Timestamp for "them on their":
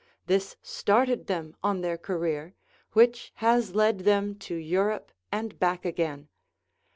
1.27-1.95